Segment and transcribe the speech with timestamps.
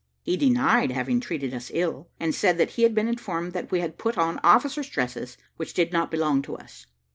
[0.23, 3.81] He denied having treated us ill, and said that he had been informed that we
[3.81, 6.87] had put on officers' dresses which did not belong to us.